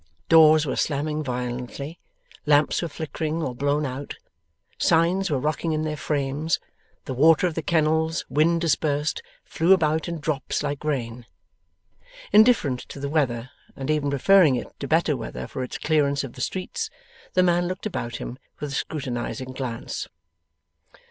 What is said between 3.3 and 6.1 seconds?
or blown out, signs were rocking in their